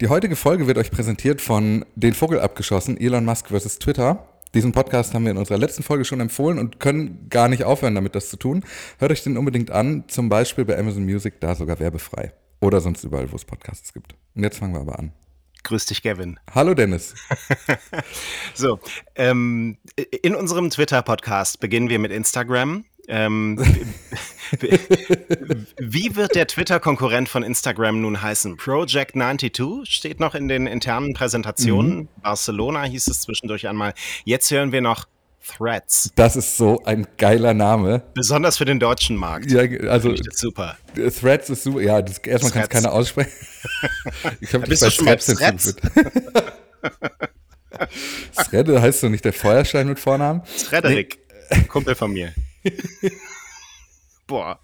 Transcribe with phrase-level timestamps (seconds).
[0.00, 3.80] Die heutige Folge wird euch präsentiert von Den Vogel abgeschossen, Elon Musk vs.
[3.80, 4.26] Twitter.
[4.54, 7.94] Diesen Podcast haben wir in unserer letzten Folge schon empfohlen und können gar nicht aufhören,
[7.94, 8.64] damit das zu tun.
[8.98, 12.32] Hört euch den unbedingt an, zum Beispiel bei Amazon Music, da sogar werbefrei.
[12.62, 14.14] Oder sonst überall, wo es Podcasts gibt.
[14.34, 15.12] Und jetzt fangen wir aber an.
[15.64, 16.40] Grüß dich, Gavin.
[16.54, 17.14] Hallo, Dennis.
[18.54, 18.80] so,
[19.16, 19.76] ähm,
[20.22, 22.86] in unserem Twitter-Podcast beginnen wir mit Instagram.
[23.08, 23.58] Ähm,
[25.78, 28.56] wie wird der Twitter-Konkurrent von Instagram nun heißen?
[28.56, 31.96] Project 92 steht noch in den internen Präsentationen.
[31.96, 32.08] Mhm.
[32.22, 33.94] Barcelona hieß es zwischendurch einmal.
[34.24, 35.06] Jetzt hören wir noch
[35.46, 36.12] Threads.
[36.14, 38.02] Das ist so ein geiler Name.
[38.14, 39.50] Besonders für den deutschen Markt.
[39.50, 40.76] Ja, also super.
[40.94, 41.80] Threads ist super.
[41.80, 43.32] Ja, das, erstmal kann es keiner aussprechen.
[44.40, 45.80] ich habe dich bei Threads hinzugefügt.
[48.36, 50.42] Thread heißt so nicht der Feuerstein mit Vornamen?
[50.44, 51.18] Frederik,
[51.50, 51.62] nee.
[51.64, 52.32] Kumpel von mir.
[54.26, 54.58] Boah.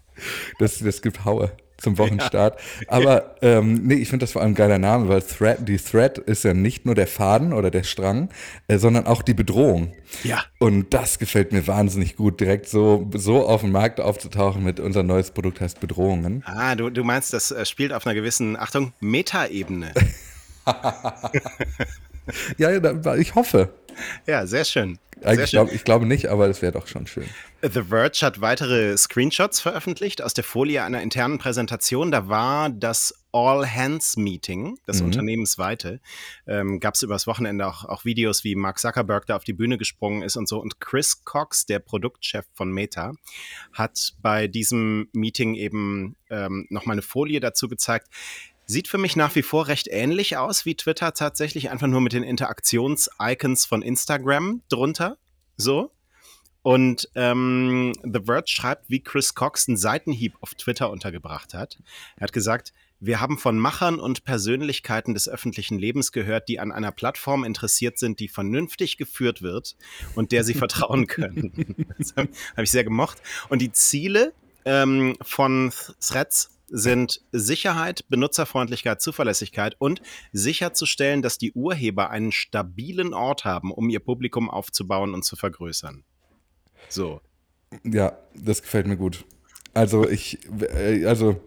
[0.59, 2.59] Das, das gibt Haue zum Wochenstart.
[2.81, 2.87] Ja.
[2.89, 6.19] Aber ähm, nee, ich finde das vor allem ein geiler Name, weil Thread, die Thread
[6.19, 8.31] ist ja nicht nur der Faden oder der Strang,
[8.69, 9.93] äh, sondern auch die Bedrohung.
[10.25, 10.43] Ja.
[10.59, 15.03] Und das gefällt mir wahnsinnig gut, direkt so, so auf dem Markt aufzutauchen mit unser
[15.03, 16.43] neues Produkt heißt Bedrohungen.
[16.47, 19.93] Ah, du, du meinst, das äh, spielt auf einer gewissen, Achtung, Metaebene.
[22.59, 23.71] ja, ich hoffe.
[24.27, 24.99] Ja, sehr schön.
[25.25, 27.27] Eigentlich glaub, ich glaube nicht, aber es wäre doch schon schön.
[27.63, 32.11] The Verge hat weitere Screenshots veröffentlicht aus der Folie einer internen Präsentation.
[32.11, 35.07] Da war das All Hands Meeting, das mhm.
[35.07, 36.01] unternehmensweite.
[36.47, 39.79] Ähm, Gab es übers Wochenende auch, auch Videos, wie Mark Zuckerberg da auf die Bühne
[39.79, 40.61] gesprungen ist und so.
[40.61, 43.13] Und Chris Cox, der Produktchef von Meta,
[43.73, 48.09] hat bei diesem Meeting eben ähm, nochmal eine Folie dazu gezeigt.
[48.67, 52.13] Sieht für mich nach wie vor recht ähnlich aus wie Twitter tatsächlich, einfach nur mit
[52.13, 55.19] den Interaktions-Icons von Instagram drunter.
[55.57, 55.93] So.
[56.63, 61.79] Und ähm, The Verge schreibt, wie Chris Cox einen Seitenhieb auf Twitter untergebracht hat.
[62.17, 66.73] Er hat gesagt, wir haben von Machern und Persönlichkeiten des öffentlichen Lebens gehört, die an
[66.73, 69.77] einer Plattform interessiert sind, die vernünftig geführt wird
[70.17, 71.87] und der sie vertrauen können.
[71.99, 72.31] das habe
[72.65, 73.23] ich sehr gemocht.
[73.49, 74.33] Und die Ziele
[74.65, 83.45] ähm, von Threads sind Sicherheit, Benutzerfreundlichkeit, Zuverlässigkeit und sicherzustellen, dass die Urheber einen stabilen Ort
[83.45, 86.05] haben, um ihr Publikum aufzubauen und zu vergrößern.
[86.89, 87.21] So.
[87.85, 89.25] Ja, das gefällt mir gut.
[89.75, 91.41] Also ich, äh, also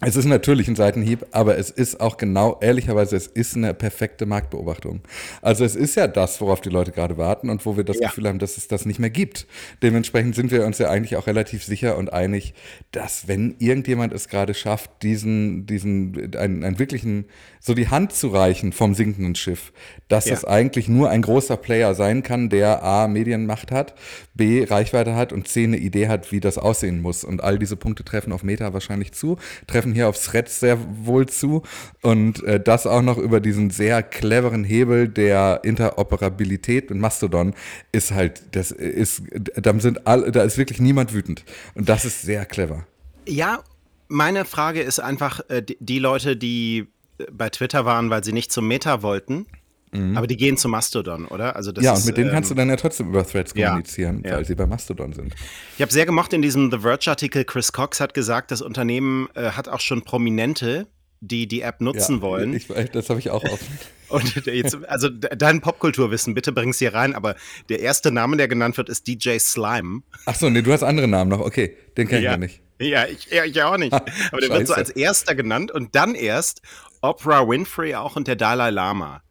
[0.00, 4.26] es ist natürlich ein Seitenhieb, aber es ist auch genau, ehrlicherweise, es ist eine perfekte
[4.26, 5.00] Marktbeobachtung.
[5.42, 8.06] Also es ist ja das, worauf die Leute gerade warten und wo wir das ja.
[8.06, 9.48] Gefühl haben, dass es das nicht mehr gibt.
[9.82, 12.54] Dementsprechend sind wir uns ja eigentlich auch relativ sicher und einig,
[12.92, 17.24] dass wenn irgendjemand es gerade schafft, diesen, diesen, einen, einen wirklichen,
[17.58, 19.72] so die Hand zu reichen vom sinkenden Schiff,
[20.06, 20.34] dass ja.
[20.34, 23.94] es eigentlich nur ein großer Player sein kann, der A, Medienmacht hat,
[24.34, 27.24] B, Reichweite hat und C, eine Idee hat, wie das aussehen muss.
[27.24, 30.78] Und all diese Punkte treffen auf Meta wahrscheinlich zu, treffen treffen hier aufs Threads sehr
[31.04, 31.62] wohl zu.
[32.02, 37.54] Und äh, das auch noch über diesen sehr cleveren Hebel der Interoperabilität mit Mastodon
[37.92, 41.44] ist halt, das ist, da sind alle, da ist wirklich niemand wütend.
[41.74, 42.86] Und das ist sehr clever.
[43.26, 43.62] Ja,
[44.08, 46.88] meine Frage ist einfach, äh, die Leute, die
[47.32, 49.46] bei Twitter waren, weil sie nicht zum Meta wollten,
[49.92, 50.16] Mhm.
[50.16, 51.56] Aber die gehen zu Mastodon, oder?
[51.56, 53.54] Also das ja, ist, und mit denen ähm, kannst du dann ja trotzdem über Threads
[53.54, 55.34] kommunizieren, ja, weil sie bei Mastodon sind.
[55.76, 59.50] Ich habe sehr gemocht in diesem The Verge-Artikel, Chris Cox hat gesagt, das Unternehmen äh,
[59.50, 60.86] hat auch schon Prominente,
[61.20, 62.54] die die App nutzen ja, wollen.
[62.54, 63.78] Ich, das habe ich auch offen.
[64.08, 67.36] Und jetzt, also dein Popkulturwissen, bitte bring es hier rein, aber
[67.68, 70.00] der erste Name, der genannt wird, ist DJ Slime.
[70.24, 71.40] Ach so, nee, du hast andere Namen noch.
[71.40, 72.62] Okay, den kenne ich ja, nicht.
[72.80, 73.92] Ja, ich, ich auch nicht.
[73.92, 76.62] Aber der wird so als erster genannt und dann erst
[77.02, 79.22] Oprah Winfrey auch und der Dalai Lama.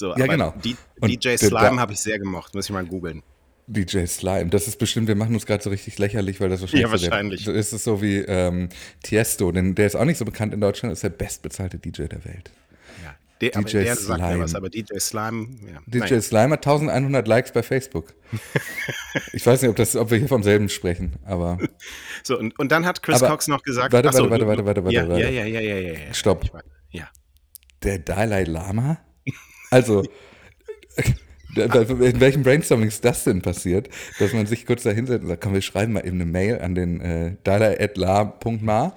[0.00, 0.54] So, ja, genau.
[0.64, 3.22] D DJ Slime habe ich sehr gemocht, muss ich mal googeln.
[3.66, 6.86] DJ Slime, das ist bestimmt, wir machen uns gerade so richtig lächerlich, weil das wahrscheinlich,
[6.86, 7.44] ja, wahrscheinlich.
[7.44, 8.70] So, der, so ist es so wie ähm,
[9.02, 12.24] Tiesto, denn der ist auch nicht so bekannt in Deutschland, ist der bestbezahlte DJ der
[12.24, 12.50] Welt.
[13.04, 14.18] Ja, der, DJ aber der Slime.
[14.18, 15.80] sagt mir was, aber DJ Slime, ja.
[15.86, 16.22] DJ Nein.
[16.22, 18.14] Slime hat 1100 Likes bei Facebook.
[19.34, 21.58] ich weiß nicht, ob, das, ob wir hier vom selben sprechen, aber.
[22.22, 24.84] So, und, und dann hat Chris aber, Cox noch gesagt, warte, warte, warte, warte, warte,
[24.84, 25.22] warte, ja, warte.
[25.22, 26.14] Ja, ja, ja, ja, ja, ja.
[26.14, 26.46] Stopp.
[26.90, 27.10] Ja.
[27.82, 28.98] Der Dalai Lama?
[29.70, 30.02] Also,
[31.56, 33.88] in welchem Brainstorming ist das denn passiert,
[34.18, 36.60] dass man sich kurz da hinsetzt und sagt, komm, wir schreiben mal eben eine Mail
[36.60, 38.94] an den äh, dalai.la.ma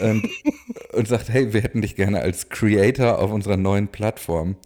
[0.00, 0.28] und,
[0.92, 4.56] und sagt, hey, wir hätten dich gerne als Creator auf unserer neuen Plattform.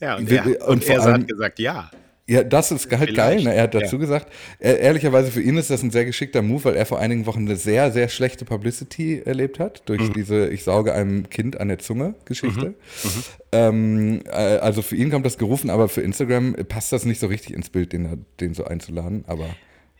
[0.00, 1.90] Ja, und, wir, er, und, und er allem, hat gesagt, ja.
[2.26, 3.42] Ja, das ist halt geil.
[3.42, 3.54] Ne?
[3.54, 4.00] Er hat dazu ja.
[4.00, 7.26] gesagt, er, ehrlicherweise für ihn ist das ein sehr geschickter Move, weil er vor einigen
[7.26, 10.12] Wochen eine sehr, sehr schlechte Publicity erlebt hat durch mhm.
[10.14, 12.68] diese Ich sauge einem Kind an der Zunge Geschichte.
[12.68, 12.74] Mhm.
[13.02, 13.24] Mhm.
[13.52, 17.26] Ähm, äh, also für ihn kommt das gerufen, aber für Instagram passt das nicht so
[17.26, 19.24] richtig ins Bild, den, den so einzuladen.
[19.26, 19.48] Aber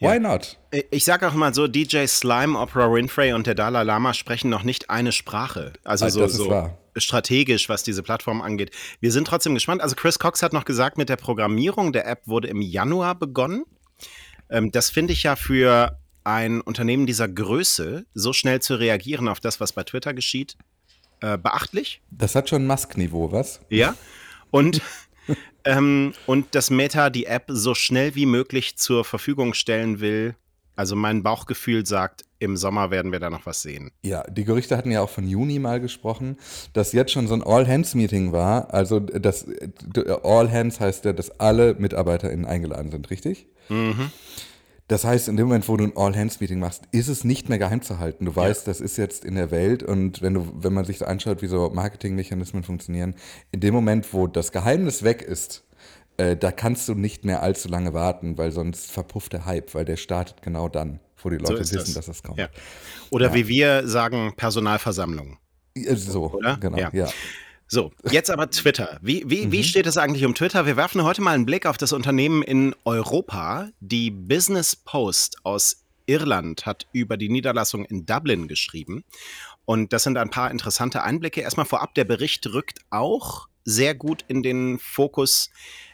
[0.01, 0.59] Why not?
[0.91, 4.63] Ich sage auch mal so, DJ Slime, Oprah Winfrey und der Dalai Lama sprechen noch
[4.63, 5.73] nicht eine Sprache.
[5.85, 8.71] Also so, so strategisch, was diese Plattform angeht.
[9.01, 9.83] Wir sind trotzdem gespannt.
[9.83, 13.65] Also Chris Cox hat noch gesagt, mit der Programmierung der App wurde im Januar begonnen.
[14.51, 19.41] Ähm, das finde ich ja für ein Unternehmen dieser Größe, so schnell zu reagieren auf
[19.41, 20.57] das, was bei Twitter geschieht,
[21.21, 22.01] äh, beachtlich.
[22.11, 23.61] Das hat schon Musk-Niveau, was?
[23.69, 23.95] Ja.
[24.51, 24.81] Und
[25.65, 30.35] ähm, und dass Meta die App so schnell wie möglich zur Verfügung stellen will.
[30.77, 33.93] Also mein Bauchgefühl sagt, im Sommer werden wir da noch was sehen.
[34.03, 36.37] Ja, die Gerüchte hatten ja auch von Juni mal gesprochen,
[36.73, 38.75] dass jetzt schon so ein All-Hands-Meeting war.
[38.75, 39.47] Also das
[40.25, 43.47] All-Hands heißt ja, dass alle MitarbeiterInnen eingeladen sind, richtig?
[43.69, 44.11] Mhm.
[44.89, 47.81] Das heißt, in dem Moment, wo du ein All-Hands-Meeting machst, ist es nicht mehr geheim
[47.81, 48.27] zu halten.
[48.27, 48.71] Du weißt, ja.
[48.71, 51.47] das ist jetzt in der Welt und wenn du, wenn man sich so anschaut, wie
[51.47, 53.15] so Marketingmechanismen funktionieren,
[53.51, 55.65] in dem Moment, wo das Geheimnis weg ist,
[56.19, 59.87] äh, da kannst du nicht mehr allzu lange warten, weil sonst verpufft der Hype, weil
[59.87, 62.07] der startet genau dann, wo die Leute so wissen, das.
[62.07, 62.39] dass es kommt.
[62.39, 62.49] Ja.
[63.11, 63.35] Oder ja.
[63.35, 65.39] wie wir sagen, Personalversammlung.
[65.77, 66.57] So, Oder?
[66.61, 67.09] genau, ja.
[67.75, 69.01] So, jetzt aber Twitter.
[69.03, 69.51] Wie, wie, mhm.
[69.51, 70.65] wie steht es eigentlich um Twitter?
[70.65, 73.69] Wir werfen heute mal einen Blick auf das Unternehmen in Europa.
[73.81, 79.03] Die Business Post aus Irland hat über die Niederlassung in Dublin geschrieben.
[79.65, 81.41] Und das sind ein paar interessante Einblicke.
[81.41, 85.51] Erstmal vorab, der Bericht rückt auch sehr gut in den Fokus,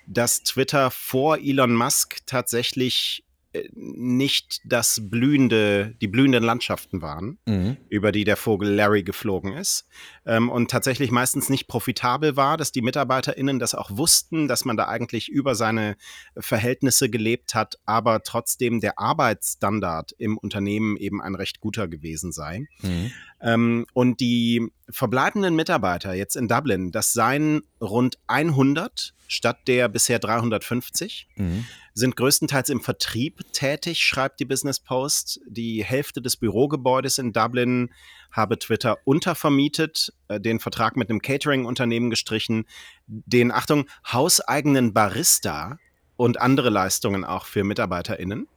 [0.07, 3.25] dass Twitter vor Elon Musk tatsächlich
[3.73, 7.77] nicht das blühende, die blühenden Landschaften waren, mhm.
[7.89, 9.87] über die der Vogel Larry geflogen ist.
[10.25, 14.77] Ähm, und tatsächlich meistens nicht profitabel war, dass die MitarbeiterInnen das auch wussten, dass man
[14.77, 15.97] da eigentlich über seine
[16.37, 22.67] Verhältnisse gelebt hat, aber trotzdem der Arbeitsstandard im Unternehmen eben ein recht guter gewesen sei.
[22.83, 23.11] Mhm.
[23.43, 30.19] Ähm, und die verbleibenden Mitarbeiter jetzt in Dublin, das seien rund 100 statt der bisher
[30.19, 31.65] 350, mhm.
[31.95, 35.41] sind größtenteils im Vertrieb tätig, schreibt die Business Post.
[35.47, 37.91] Die Hälfte des Bürogebäudes in Dublin
[38.33, 42.67] habe Twitter untervermietet, äh, den Vertrag mit einem Catering-Unternehmen gestrichen,
[43.07, 45.79] den, Achtung, hauseigenen Barista
[46.17, 48.49] und andere Leistungen auch für MitarbeiterInnen.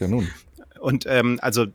[0.00, 0.28] Ja, nun.
[0.80, 1.66] Und ähm, also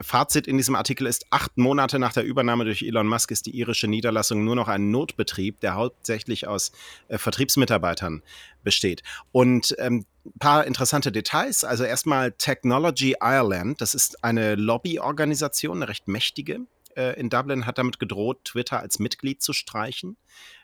[0.00, 3.56] Fazit in diesem Artikel ist, acht Monate nach der Übernahme durch Elon Musk ist die
[3.56, 6.72] irische Niederlassung nur noch ein Notbetrieb, der hauptsächlich aus
[7.08, 8.22] äh, Vertriebsmitarbeitern
[8.62, 9.02] besteht.
[9.32, 10.06] Und ähm,
[10.38, 11.64] paar interessante Details.
[11.64, 16.60] Also erstmal Technology Ireland, das ist eine Lobbyorganisation, eine recht mächtige
[16.96, 20.16] äh, in Dublin, hat damit gedroht, Twitter als Mitglied zu streichen,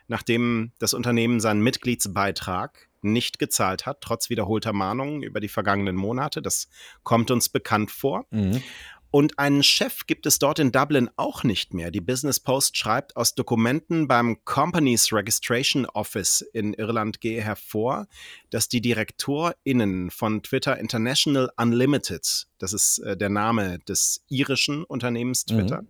[0.07, 6.41] nachdem das Unternehmen seinen Mitgliedsbeitrag nicht gezahlt hat, trotz wiederholter Mahnungen über die vergangenen Monate.
[6.41, 6.67] Das
[7.03, 8.25] kommt uns bekannt vor.
[8.31, 8.61] Mhm.
[9.11, 11.89] Und einen Chef gibt es dort in Dublin auch nicht mehr.
[11.89, 18.07] Die Business Post schreibt, aus Dokumenten beim Companies Registration Office in Irland gehe hervor,
[18.51, 25.45] dass die DirektorInnen von Twitter International Unlimited, das ist äh, der Name des irischen Unternehmens
[25.45, 25.87] Twitter, mhm.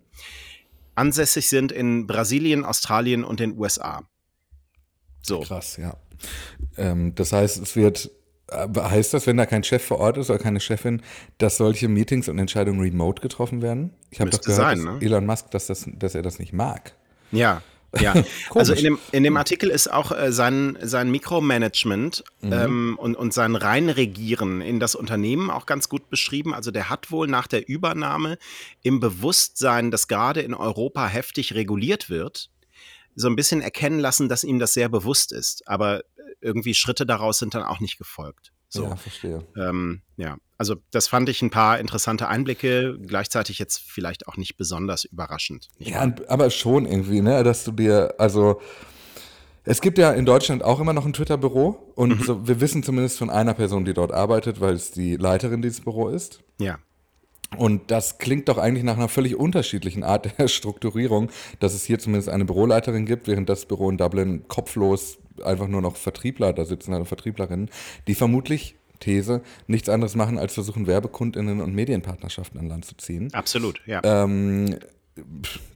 [0.96, 4.08] ansässig sind in Brasilien, Australien und den USA.
[5.22, 5.42] So.
[5.42, 5.98] Krass, ja.
[6.78, 8.12] Ähm, das heißt, es wird
[8.52, 11.02] Heißt das, wenn da kein Chef vor Ort ist oder keine Chefin,
[11.38, 13.92] dass solche Meetings und Entscheidungen remote getroffen werden?
[14.12, 14.98] Ich habe doch gehört, sein, ne?
[15.02, 16.94] Elon Musk, dass, das, dass er das nicht mag.
[17.32, 17.62] Ja,
[18.00, 18.14] ja,
[18.54, 22.54] also in dem, in dem Artikel ist auch äh, sein, sein Mikromanagement mhm.
[22.54, 26.54] ähm, und, und sein Reinregieren in das Unternehmen auch ganz gut beschrieben.
[26.54, 28.38] Also der hat wohl nach der Übernahme
[28.84, 32.50] im Bewusstsein, dass gerade in Europa heftig reguliert wird,
[33.16, 35.68] so ein bisschen erkennen lassen, dass ihm das sehr bewusst ist.
[35.68, 36.04] Aber
[36.42, 38.52] irgendwie Schritte daraus sind dann auch nicht gefolgt.
[38.70, 38.84] So.
[38.84, 39.44] Ja, verstehe.
[39.58, 44.58] Ähm, ja, also das fand ich ein paar interessante Einblicke, gleichzeitig jetzt vielleicht auch nicht
[44.58, 45.70] besonders überraschend.
[45.80, 48.62] Ja, aber schon irgendwie, ne, dass du dir, also
[49.64, 52.24] es gibt ja in Deutschland auch immer noch ein Twitter-Büro und mhm.
[52.24, 55.82] so, wir wissen zumindest von einer Person, die dort arbeitet, weil es die Leiterin dieses
[55.82, 56.42] Büro ist.
[56.60, 56.78] Ja.
[57.58, 61.98] Und das klingt doch eigentlich nach einer völlig unterschiedlichen Art der Strukturierung, dass es hier
[61.98, 66.66] zumindest eine Büroleiterin gibt, während das Büro in Dublin kopflos einfach nur noch Vertriebler da
[66.66, 67.70] sitzen, also Vertrieblerinnen,
[68.08, 73.34] die vermutlich These, nichts anderes machen, als versuchen, Werbekundinnen und Medienpartnerschaften an Land zu ziehen.
[73.34, 74.02] Absolut, ja.
[74.04, 74.78] Ähm,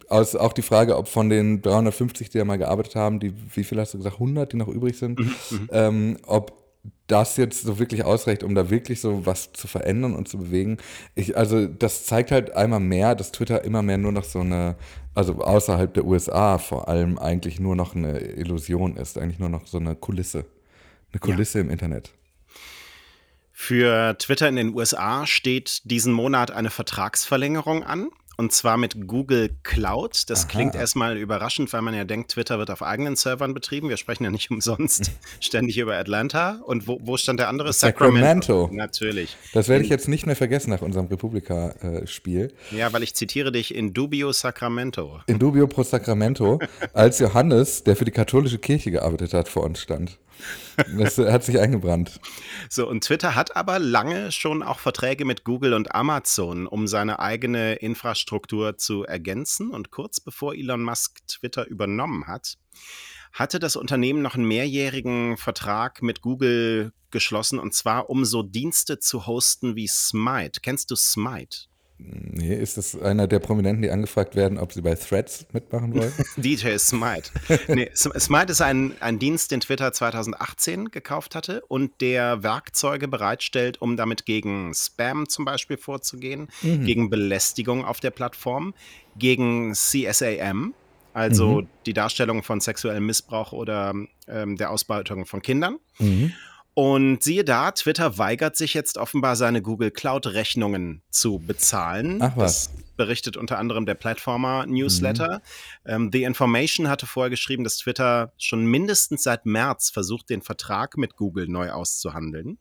[0.10, 3.64] aus, auch die Frage, ob von den 350, die da mal gearbeitet haben, die, wie
[3.64, 5.70] viel hast du gesagt, 100, die noch übrig sind, mhm, mhm.
[5.72, 6.63] ähm, ob
[7.08, 10.78] das jetzt so wirklich ausreicht, um da wirklich so was zu verändern und zu bewegen.
[11.16, 14.76] Ich, also das zeigt halt einmal mehr, dass Twitter immer mehr nur noch so eine,
[15.14, 19.68] also außerhalb der USA vor allem eigentlich nur noch eine Illusion ist, eigentlich nur noch
[19.68, 20.46] so eine Kulisse.
[21.12, 21.66] Eine Kulisse ja.
[21.66, 22.12] im Internet.
[23.52, 28.10] Für Twitter in den USA steht diesen Monat eine Vertragsverlängerung an.
[28.38, 30.30] Und zwar mit Google Cloud.
[30.30, 30.50] Das Aha.
[30.50, 33.90] klingt erstmal überraschend, weil man ja denkt, Twitter wird auf eigenen Servern betrieben.
[33.90, 36.62] Wir sprechen ja nicht umsonst ständig über Atlanta.
[36.66, 37.74] Und wo, wo stand der andere?
[37.74, 38.64] Sacramento.
[38.64, 38.70] Sacramento.
[38.76, 39.38] Natürlich.
[39.54, 42.54] Das werde ich jetzt nicht mehr vergessen nach unserem Republika-Spiel.
[42.72, 45.22] ja, weil ich zitiere dich in dubio Sacramento.
[45.28, 46.60] In dubio pro Sacramento,
[46.94, 50.18] als Johannes, der für die katholische Kirche gearbeitet hat, vor uns stand.
[50.98, 52.20] Das hat sich eingebrannt.
[52.70, 57.20] So, und Twitter hat aber lange schon auch Verträge mit Google und Amazon, um seine
[57.20, 59.70] eigene Infrastruktur zu ergänzen.
[59.70, 62.58] Und kurz bevor Elon Musk Twitter übernommen hat,
[63.32, 69.00] hatte das Unternehmen noch einen mehrjährigen Vertrag mit Google geschlossen, und zwar um so Dienste
[69.00, 70.62] zu hosten wie Smite.
[70.62, 71.68] Kennst du Smite?
[72.06, 76.12] Nee, ist das einer der Prominenten, die angefragt werden, ob sie bei Threads mitmachen wollen?
[76.38, 77.30] DJ Smite.
[77.68, 83.82] Nee, Smite ist ein, ein Dienst, den Twitter 2018 gekauft hatte und der Werkzeuge bereitstellt,
[83.82, 86.86] um damit gegen Spam zum Beispiel vorzugehen, mhm.
[86.86, 88.74] gegen Belästigung auf der Plattform,
[89.16, 90.74] gegen CSAM,
[91.14, 91.68] also mhm.
[91.86, 93.94] die Darstellung von sexuellem Missbrauch oder
[94.28, 95.78] ähm, der Ausbeutung von Kindern.
[96.00, 96.34] Mhm.
[96.76, 102.20] Und siehe da, Twitter weigert sich jetzt offenbar seine Google Cloud-Rechnungen zu bezahlen.
[102.22, 102.72] Ach was.
[102.74, 105.42] Das berichtet unter anderem der Plattformer Newsletter.
[105.86, 105.92] Mhm.
[105.92, 110.98] Ähm, The Information hatte vorher geschrieben, dass Twitter schon mindestens seit März versucht, den Vertrag
[110.98, 112.58] mit Google neu auszuhandeln.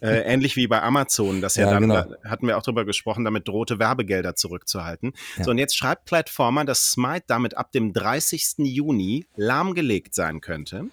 [0.00, 2.02] Äh, ähnlich wie bei Amazon, das ja, ja dann, genau.
[2.02, 5.12] da hatten wir auch drüber gesprochen, damit drohte Werbegelder zurückzuhalten.
[5.38, 5.44] Ja.
[5.44, 8.58] So, und jetzt schreibt Plattformer, dass Smite damit ab dem 30.
[8.58, 10.86] Juni lahmgelegt sein könnte.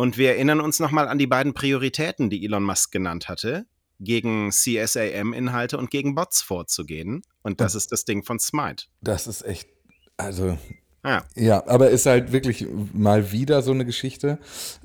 [0.00, 3.66] Und wir erinnern uns nochmal an die beiden Prioritäten, die Elon Musk genannt hatte,
[3.98, 7.20] gegen CSAM-Inhalte und gegen Bots vorzugehen.
[7.42, 8.86] Und das ist das Ding von Smite.
[9.02, 9.68] Das ist echt,
[10.16, 10.56] also
[11.04, 11.22] ja.
[11.34, 14.38] ja, aber ist halt wirklich mal wieder so eine Geschichte.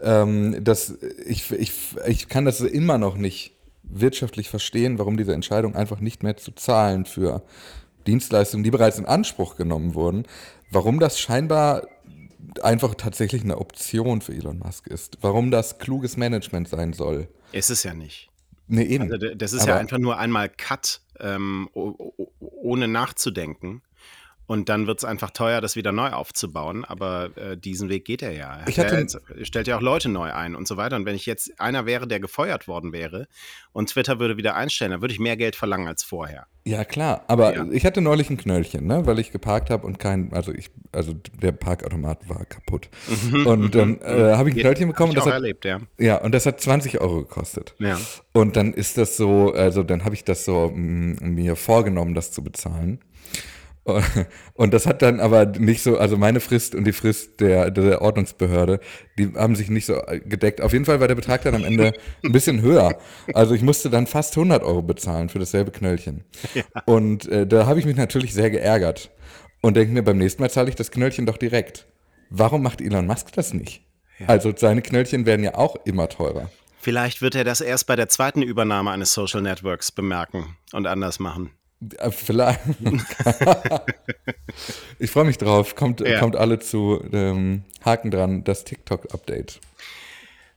[0.04, 1.72] Ähm, dass ich, ich,
[2.06, 3.54] ich kann das immer noch nicht
[3.84, 7.42] wirtschaftlich verstehen, warum diese Entscheidung einfach nicht mehr zu zahlen für
[8.06, 10.26] Dienstleistungen, die bereits in Anspruch genommen wurden,
[10.72, 11.88] warum das scheinbar
[12.64, 15.18] einfach tatsächlich eine Option für Elon Musk ist.
[15.22, 17.28] Warum das kluges Management sein soll.
[17.52, 18.30] Ist es ja nicht.
[18.68, 19.12] Nee, eben.
[19.12, 21.70] Also das ist Aber ja einfach nur einmal Cut, ähm,
[22.40, 23.82] ohne nachzudenken.
[24.48, 26.86] Und dann wird es einfach teuer, das wieder neu aufzubauen.
[26.86, 28.64] Aber äh, diesen Weg geht er ja.
[28.68, 30.96] Ich hatte, er stellt ja auch Leute neu ein und so weiter.
[30.96, 33.28] Und wenn ich jetzt einer wäre, der gefeuert worden wäre
[33.74, 36.48] und Twitter würde wieder einstellen, dann würde ich mehr Geld verlangen als vorher.
[36.68, 37.24] Ja, klar.
[37.28, 37.66] Aber ja.
[37.72, 39.06] ich hatte neulich ein Knöllchen, ne?
[39.06, 42.90] weil ich geparkt habe und kein, also ich, also der Parkautomat war kaputt.
[43.08, 43.46] Mhm.
[43.46, 44.00] und dann mhm.
[44.02, 45.12] äh, habe ich ein Knöllchen bekommen.
[45.12, 45.80] Hab ich das hat, erlebt, ja.
[46.00, 47.76] Ja, und das hat 20 Euro gekostet.
[47.78, 48.00] Ja.
[48.34, 52.32] Und dann ist das so, also dann habe ich das so mm, mir vorgenommen, das
[52.32, 53.00] zu bezahlen.
[54.54, 58.02] Und das hat dann aber nicht so, also meine Frist und die Frist der, der
[58.02, 58.80] Ordnungsbehörde,
[59.18, 60.62] die haben sich nicht so gedeckt.
[60.62, 62.98] Auf jeden Fall war der Betrag dann am Ende ein bisschen höher.
[63.34, 66.24] Also ich musste dann fast 100 Euro bezahlen für dasselbe Knöllchen.
[66.56, 66.64] Ja.
[66.86, 69.12] Und äh, da habe ich mich natürlich sehr geärgert
[69.62, 71.86] und denke mir, beim nächsten Mal zahle ich das Knöllchen doch direkt.
[72.32, 73.84] Warum macht Elon Musk das nicht?
[74.18, 74.28] Ja.
[74.28, 76.50] Also seine Knöllchen werden ja auch immer teurer.
[76.80, 81.20] Vielleicht wird er das erst bei der zweiten Übernahme eines Social Networks bemerken und anders
[81.20, 81.52] machen.
[81.98, 82.60] Äh, vielleicht.
[85.00, 85.76] ich freue mich drauf.
[85.76, 86.20] Kommt, ja.
[86.20, 89.60] kommt alle zu ähm, Haken dran, das TikTok-Update.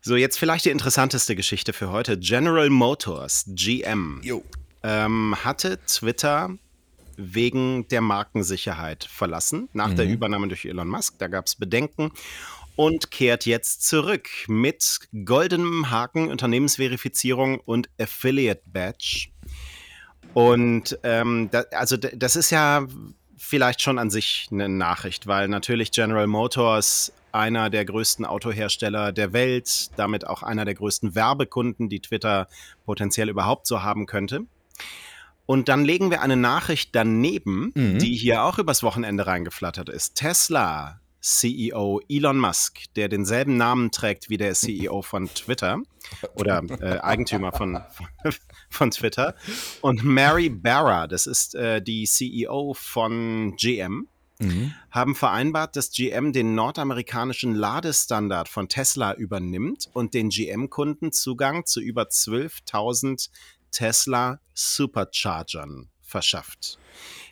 [0.00, 2.18] So, jetzt vielleicht die interessanteste Geschichte für heute.
[2.18, 4.22] General Motors, GM,
[4.82, 6.50] ähm, hatte Twitter
[7.16, 9.96] wegen der Markensicherheit verlassen, nach mhm.
[9.96, 11.18] der Übernahme durch Elon Musk.
[11.18, 12.12] Da gab es Bedenken
[12.76, 19.30] und kehrt jetzt zurück mit goldenem Haken, Unternehmensverifizierung und Affiliate Badge.
[20.34, 22.86] Und ähm, da, also das ist ja
[23.36, 29.32] vielleicht schon an sich eine Nachricht, weil natürlich General Motors einer der größten Autohersteller der
[29.32, 32.48] Welt, damit auch einer der größten Werbekunden, die Twitter
[32.84, 34.46] potenziell überhaupt so haben könnte.
[35.46, 37.98] Und dann legen wir eine Nachricht daneben, mhm.
[37.98, 40.14] die hier auch übers Wochenende reingeflattert ist.
[40.14, 45.82] Tesla CEO Elon Musk, der denselben Namen trägt wie der CEO von Twitter
[46.34, 47.80] oder äh, Eigentümer von,
[48.70, 49.34] von Twitter.
[49.80, 54.06] Und Mary Barra, das ist äh, die CEO von GM,
[54.38, 54.74] mhm.
[54.90, 61.80] haben vereinbart, dass GM den nordamerikanischen Ladestandard von Tesla übernimmt und den GM-Kunden Zugang zu
[61.80, 63.30] über 12.000
[63.72, 66.78] Tesla Superchargern verschafft.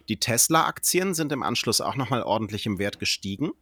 [0.09, 3.53] Die Tesla-Aktien sind im Anschluss auch nochmal ordentlich im Wert gestiegen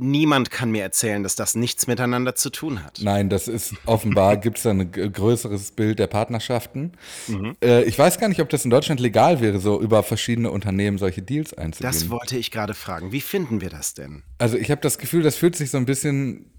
[0.00, 3.00] niemand kann mir erzählen, dass das nichts miteinander zu tun hat.
[3.02, 6.92] Nein, das ist offenbar, gibt es ein größeres Bild der Partnerschaften.
[7.26, 7.56] Mhm.
[7.62, 10.98] Äh, ich weiß gar nicht, ob das in Deutschland legal wäre, so über verschiedene Unternehmen
[10.98, 11.92] solche Deals einzugehen.
[11.92, 13.12] Das wollte ich gerade fragen.
[13.12, 14.22] Wie finden wir das denn?
[14.38, 16.50] Also ich habe das Gefühl, das fühlt sich so ein bisschen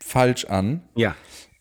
[0.00, 0.82] falsch an.
[0.94, 1.14] Ja.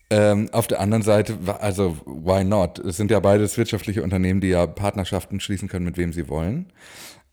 [0.10, 2.80] Ähm, auf der anderen Seite, also why not?
[2.80, 6.72] Es sind ja beides wirtschaftliche Unternehmen, die ja Partnerschaften schließen können, mit wem sie wollen.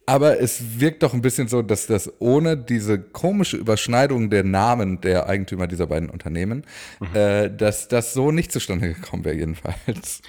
[0.06, 5.00] Aber es wirkt doch ein bisschen so, dass das ohne diese komische Überschneidung der Namen
[5.00, 6.66] der Eigentümer dieser beiden Unternehmen,
[7.00, 7.16] mhm.
[7.16, 10.20] äh, dass das so nicht zustande gekommen wäre jedenfalls.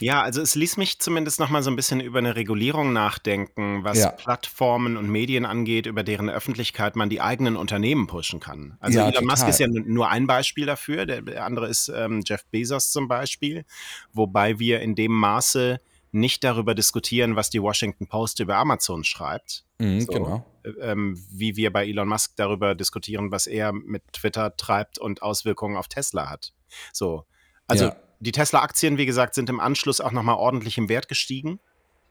[0.00, 3.82] Ja, also es ließ mich zumindest noch mal so ein bisschen über eine Regulierung nachdenken,
[3.82, 4.10] was ja.
[4.10, 8.76] Plattformen und Medien angeht, über deren Öffentlichkeit man die eigenen Unternehmen pushen kann.
[8.80, 9.28] Also ja, Elon total.
[9.28, 13.64] Musk ist ja nur ein Beispiel dafür, der andere ist ähm, Jeff Bezos zum Beispiel,
[14.12, 15.80] wobei wir in dem Maße
[16.16, 19.64] nicht darüber diskutieren, was die Washington Post über Amazon schreibt.
[19.78, 20.46] Mhm, so, genau.
[20.64, 25.22] Äh, ähm, wie wir bei Elon Musk darüber diskutieren, was er mit Twitter treibt und
[25.22, 26.52] Auswirkungen auf Tesla hat.
[26.92, 27.24] So.
[27.68, 27.96] Also ja.
[28.20, 31.60] die Tesla-Aktien, wie gesagt, sind im Anschluss auch nochmal ordentlich im Wert gestiegen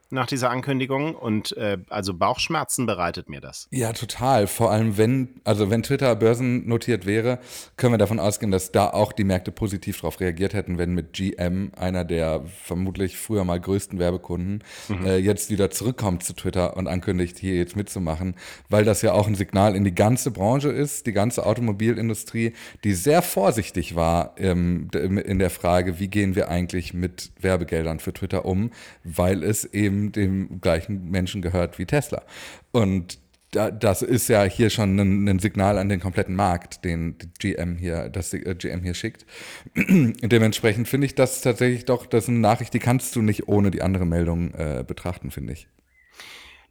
[0.09, 3.67] nach dieser Ankündigung und äh, also Bauchschmerzen bereitet mir das.
[3.71, 4.47] Ja, total.
[4.47, 7.39] Vor allem, wenn, also wenn Twitter börsennotiert wäre,
[7.77, 11.13] können wir davon ausgehen, dass da auch die Märkte positiv darauf reagiert hätten, wenn mit
[11.13, 15.05] GM, einer der vermutlich früher mal größten Werbekunden, mhm.
[15.05, 18.35] äh, jetzt wieder zurückkommt zu Twitter und ankündigt, hier jetzt mitzumachen,
[18.69, 22.93] weil das ja auch ein Signal in die ganze Branche ist, die ganze Automobilindustrie, die
[22.93, 28.45] sehr vorsichtig war ähm, in der Frage, wie gehen wir eigentlich mit Werbegeldern für Twitter
[28.45, 28.71] um,
[29.03, 32.23] weil es eben dem, dem gleichen Menschen gehört wie Tesla.
[32.71, 33.19] Und
[33.51, 37.77] da, das ist ja hier schon ein, ein, Signal an den kompletten Markt, den GM
[37.77, 39.25] hier, das GM hier schickt.
[39.75, 43.71] Dementsprechend finde ich das tatsächlich doch, das ist eine Nachricht, die kannst du nicht ohne
[43.71, 45.67] die andere Meldung äh, betrachten, finde ich.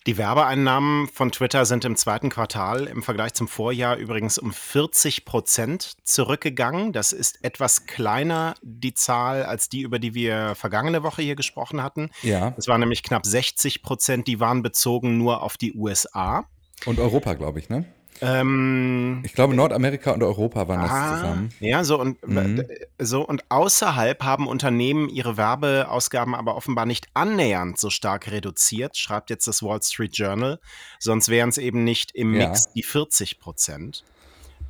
[0.07, 5.25] Die Werbeeinnahmen von Twitter sind im zweiten Quartal im Vergleich zum Vorjahr übrigens um 40
[5.25, 6.93] Prozent zurückgegangen.
[6.93, 11.83] Das ist etwas kleiner die Zahl als die, über die wir vergangene Woche hier gesprochen
[11.83, 12.11] hatten.
[12.21, 12.55] Ja.
[12.59, 16.45] Es waren nämlich knapp 60 Prozent, die waren bezogen nur auf die USA.
[16.85, 17.87] Und Europa, glaube ich, ne?
[18.21, 21.51] Ähm, ich glaube, Nordamerika und Europa waren das ah, zusammen.
[21.61, 22.65] Ja, so und, mhm.
[22.99, 29.31] so und außerhalb haben Unternehmen ihre Werbeausgaben aber offenbar nicht annähernd so stark reduziert, schreibt
[29.31, 30.61] jetzt das Wall Street Journal.
[30.99, 32.73] Sonst wären es eben nicht im Mix ja.
[32.77, 34.05] die 40 Prozent.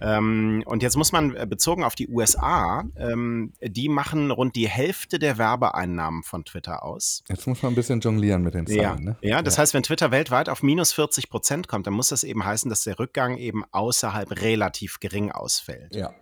[0.01, 4.69] Ähm, und jetzt muss man äh, bezogen auf die USA, ähm, die machen rund die
[4.69, 7.23] Hälfte der Werbeeinnahmen von Twitter aus.
[7.29, 8.81] Jetzt muss man ein bisschen jonglieren mit den Zahlen.
[8.81, 9.17] Ja, ne?
[9.23, 9.63] ja das ja.
[9.63, 12.85] heißt, wenn Twitter weltweit auf minus 40 Prozent kommt, dann muss das eben heißen, dass
[12.85, 15.95] der Rückgang eben außerhalb relativ gering ausfällt.
[15.95, 16.13] Ja.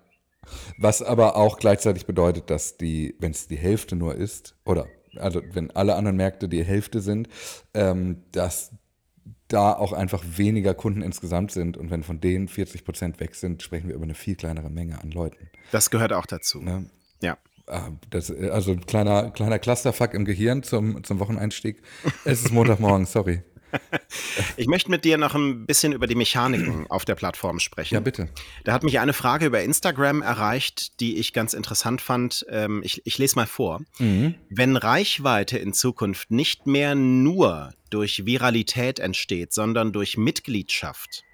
[0.76, 5.42] Was aber auch gleichzeitig bedeutet, dass die, wenn es die Hälfte nur ist, oder also
[5.52, 7.28] wenn alle anderen Märkte die Hälfte sind,
[7.74, 8.72] ähm, dass
[9.52, 11.76] da auch einfach weniger Kunden insgesamt sind.
[11.76, 15.00] Und wenn von denen 40 Prozent weg sind, sprechen wir über eine viel kleinere Menge
[15.02, 15.50] an Leuten.
[15.70, 16.60] Das gehört auch dazu.
[16.60, 16.90] Ne?
[17.20, 17.38] Ja.
[17.66, 21.82] Ah, das, also kleiner, kleiner Clusterfuck im Gehirn zum, zum Wocheneinstieg.
[22.24, 23.42] Es ist Montagmorgen, sorry.
[24.56, 27.94] Ich möchte mit dir noch ein bisschen über die Mechaniken auf der Plattform sprechen.
[27.94, 28.28] Ja, bitte.
[28.64, 32.44] Da hat mich eine Frage über Instagram erreicht, die ich ganz interessant fand.
[32.50, 33.80] Ähm, ich, ich lese mal vor.
[33.98, 34.34] Mhm.
[34.50, 41.24] Wenn Reichweite in Zukunft nicht mehr nur durch Viralität entsteht, sondern durch Mitgliedschaft,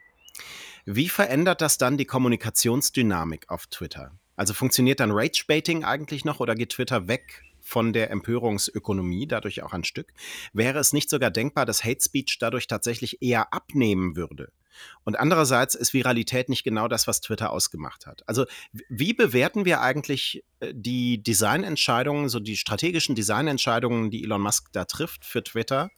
[0.85, 4.13] wie verändert das dann die Kommunikationsdynamik auf Twitter?
[4.37, 9.75] Also funktioniert dann Rage-Baiting eigentlich noch oder geht Twitter weg von der Empörungsökonomie, dadurch auch
[9.75, 10.15] ein Stück.
[10.55, 14.51] Wäre es nicht sogar denkbar, dass Hate Speech dadurch tatsächlich eher abnehmen würde?
[15.05, 18.27] Und andererseits ist Viralität nicht genau das, was Twitter ausgemacht hat.
[18.27, 18.47] Also
[18.89, 24.85] wie bewerten wir eigentlich äh, die Designentscheidungen, so die strategischen Designentscheidungen, die Elon Musk da
[24.85, 25.91] trifft für Twitter,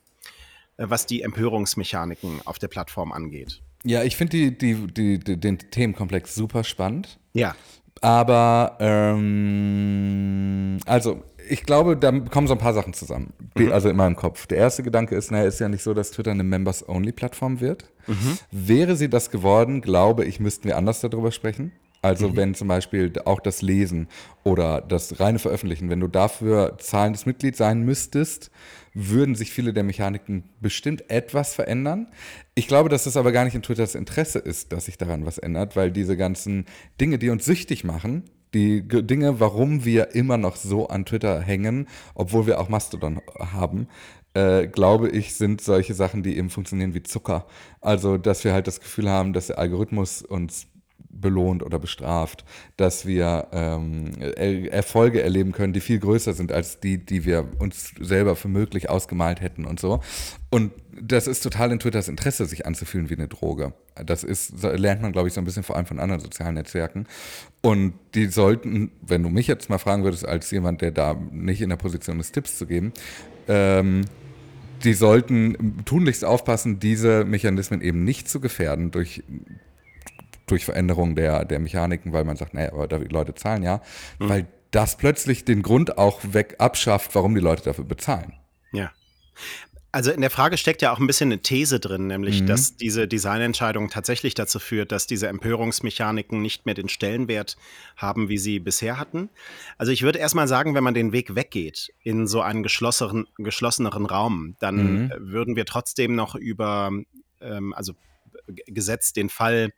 [0.80, 3.62] was die Empörungsmechaniken auf der Plattform angeht?
[3.84, 7.18] Ja, ich finde die, die, die, den Themenkomplex super spannend.
[7.32, 7.54] Ja.
[8.00, 13.32] Aber ähm, also ich glaube, da kommen so ein paar Sachen zusammen.
[13.56, 13.72] Mhm.
[13.72, 14.46] Also in meinem Kopf.
[14.46, 17.90] Der erste Gedanke ist, naja, ist ja nicht so, dass Twitter eine Members-Only-Plattform wird.
[18.06, 18.38] Mhm.
[18.50, 21.72] Wäre sie das geworden, glaube ich, müssten wir anders darüber sprechen.
[22.02, 22.36] Also mhm.
[22.36, 24.08] wenn zum Beispiel auch das Lesen
[24.42, 28.50] oder das reine Veröffentlichen, wenn du dafür zahlendes Mitglied sein müsstest,
[28.94, 32.08] würden sich viele der Mechaniken bestimmt etwas verändern.
[32.54, 35.38] Ich glaube, dass es aber gar nicht in Twitters Interesse ist, dass sich daran was
[35.38, 36.64] ändert, weil diese ganzen
[37.00, 41.86] Dinge, die uns süchtig machen, die Dinge, warum wir immer noch so an Twitter hängen,
[42.14, 43.86] obwohl wir auch Mastodon haben,
[44.34, 47.46] äh, glaube ich, sind solche Sachen, die eben funktionieren wie Zucker.
[47.80, 50.66] Also, dass wir halt das Gefühl haben, dass der Algorithmus uns
[51.12, 52.44] belohnt oder bestraft,
[52.77, 57.49] dass wir ähm, er Erfolge erleben können, die viel größer sind als die, die wir
[57.59, 60.01] uns selber für möglich ausgemalt hätten und so.
[60.51, 63.73] Und das ist total in Twitters Interesse, sich anzufühlen wie eine Droge.
[63.94, 67.07] Das ist, lernt man, glaube ich, so ein bisschen vor allem von anderen sozialen Netzwerken.
[67.62, 71.61] Und die sollten, wenn du mich jetzt mal fragen würdest, als jemand, der da nicht
[71.61, 72.92] in der Position ist, Tipps zu geben,
[73.49, 74.05] ähm,
[74.85, 79.23] die sollten tunlichst aufpassen, diese Mechanismen eben nicht zu gefährden durch
[80.50, 83.80] durch Veränderung der, der Mechaniken, weil man sagt, naja, aber die Leute zahlen ja,
[84.18, 84.28] mhm.
[84.28, 88.34] weil das plötzlich den Grund auch weg abschafft, warum die Leute dafür bezahlen.
[88.72, 88.92] Ja.
[89.92, 92.46] Also in der Frage steckt ja auch ein bisschen eine These drin, nämlich, mhm.
[92.46, 97.56] dass diese Designentscheidung tatsächlich dazu führt, dass diese Empörungsmechaniken nicht mehr den Stellenwert
[97.96, 99.30] haben, wie sie bisher hatten.
[99.78, 104.06] Also ich würde erstmal sagen, wenn man den Weg weggeht in so einen geschlossenen, geschlosseneren
[104.06, 105.12] Raum, dann mhm.
[105.18, 106.92] würden wir trotzdem noch über,
[107.40, 107.94] ähm, also
[108.66, 109.72] gesetzt den Fall,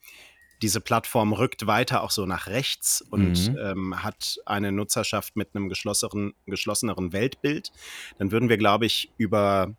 [0.62, 3.59] diese Plattform rückt weiter auch so nach rechts und mhm.
[3.61, 7.72] ähm, hat eine Nutzerschaft mit einem geschlosseneren, geschlosseneren Weltbild,
[8.18, 9.75] dann würden wir, glaube ich, über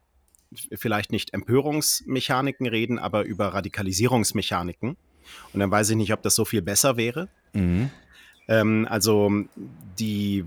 [0.76, 4.98] vielleicht nicht Empörungsmechaniken reden, aber über Radikalisierungsmechaniken.
[5.54, 7.30] Und dann weiß ich nicht, ob das so viel besser wäre.
[7.54, 7.90] Mhm.
[8.48, 9.32] Ähm, also
[9.98, 10.46] die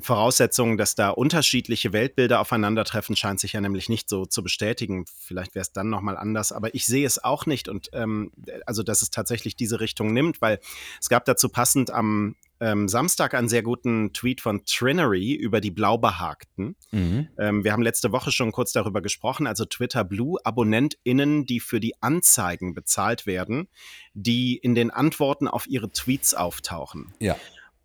[0.00, 5.04] Voraussetzung, dass da unterschiedliche Weltbilder aufeinandertreffen, scheint sich ja nämlich nicht so zu bestätigen.
[5.20, 8.32] Vielleicht wäre es dann nochmal anders, aber ich sehe es auch nicht und ähm,
[8.66, 10.58] also, dass es tatsächlich diese Richtung nimmt, weil
[11.00, 15.70] es gab dazu passend am ähm, Samstag einen sehr guten Tweet von Trinery über die
[15.70, 16.76] Blaubehagten.
[16.90, 17.28] Mhm.
[17.38, 21.80] Ähm, wir haben letzte Woche schon kurz darüber gesprochen, also Twitter Blue, AbonnentInnen, die für
[21.80, 23.68] die Anzeigen bezahlt werden,
[24.14, 27.14] die in den Antworten auf ihre Tweets auftauchen.
[27.20, 27.36] Ja.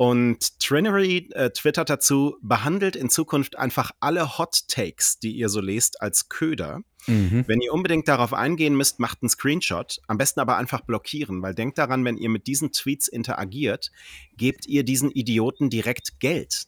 [0.03, 5.61] Und Trinery äh, twittert dazu, behandelt in Zukunft einfach alle Hot Takes, die ihr so
[5.61, 6.81] lest, als Köder.
[7.07, 7.45] Mhm.
[7.47, 10.01] Wenn ihr unbedingt darauf eingehen müsst, macht einen Screenshot.
[10.07, 13.93] Am besten aber einfach blockieren, weil denkt daran, wenn ihr mit diesen Tweets interagiert,
[14.35, 16.63] gebt ihr diesen Idioten direkt Geld.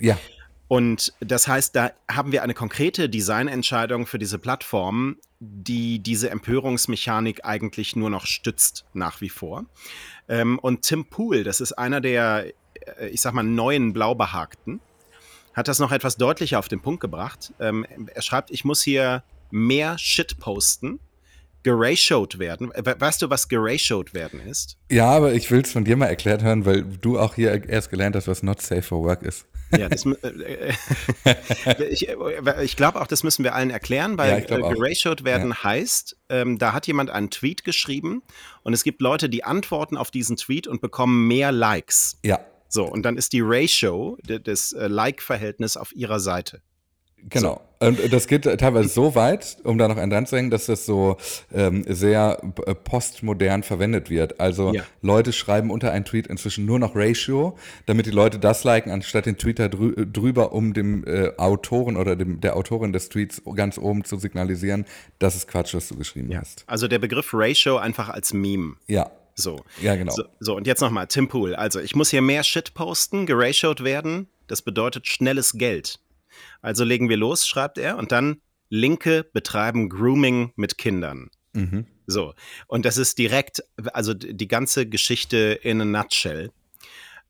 [0.00, 0.18] Ja.
[0.66, 7.44] Und das heißt, da haben wir eine konkrete Designentscheidung für diese Plattform, die diese Empörungsmechanik
[7.44, 9.66] eigentlich nur noch stützt nach wie vor.
[10.26, 12.54] Ähm, und Tim Pool, das ist einer der,
[13.10, 14.80] ich sag mal, neuen Blaubehagten,
[15.54, 17.52] hat das noch etwas deutlicher auf den Punkt gebracht.
[17.60, 20.98] Ähm, er schreibt, ich muss hier mehr Shit posten,
[21.62, 22.72] geratioed werden.
[22.74, 24.76] Weißt du, was geratioed werden ist?
[24.90, 27.90] Ja, aber ich will es von dir mal erklärt hören, weil du auch hier erst
[27.90, 29.46] gelernt hast, was not safe for work ist.
[29.78, 30.72] Ja, das, äh,
[31.24, 31.34] äh,
[31.90, 35.50] ich, äh, ich glaube auch, das müssen wir allen erklären, weil ja, äh, geratioed werden
[35.50, 35.64] ja.
[35.64, 38.22] heißt, ähm, da hat jemand einen Tweet geschrieben
[38.64, 42.18] und es gibt Leute, die antworten auf diesen Tweet und bekommen mehr Likes.
[42.22, 42.40] Ja.
[42.72, 46.62] So, und dann ist die Ratio, das äh, Like-Verhältnis auf ihrer Seite.
[47.28, 47.60] Genau.
[47.80, 47.86] So.
[47.86, 50.86] Und das geht teilweise so weit, um da noch einen dran zu hängen, dass das
[50.86, 51.18] so
[51.52, 54.40] ähm, sehr äh, postmodern verwendet wird.
[54.40, 54.84] Also ja.
[55.02, 59.26] Leute schreiben unter einen Tweet inzwischen nur noch Ratio, damit die Leute das liken, anstatt
[59.26, 63.76] den Tweet drü drüber, um dem äh, Autoren oder dem, der Autorin des Tweets ganz
[63.76, 64.86] oben zu signalisieren,
[65.18, 66.40] das ist Quatsch, was du geschrieben ja.
[66.40, 66.64] hast.
[66.66, 68.76] Also der Begriff Ratio einfach als Meme.
[68.86, 69.10] Ja.
[69.42, 69.64] So.
[69.80, 70.12] Ja, genau.
[70.12, 71.54] So, so und jetzt nochmal, Tim Pool.
[71.54, 74.28] Also ich muss hier mehr Shit posten, geratioed werden.
[74.46, 75.98] Das bedeutet schnelles Geld.
[76.60, 81.30] Also legen wir los, schreibt er, und dann Linke betreiben Grooming mit Kindern.
[81.52, 81.86] Mhm.
[82.06, 82.34] So,
[82.66, 86.50] und das ist direkt, also die ganze Geschichte in a nutshell.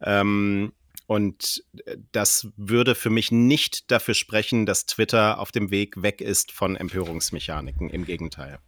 [0.01, 0.72] Ähm,
[1.12, 1.62] und
[2.12, 6.75] das würde für mich nicht dafür sprechen, dass Twitter auf dem Weg weg ist von
[6.75, 7.90] Empörungsmechaniken.
[7.90, 8.59] Im Gegenteil.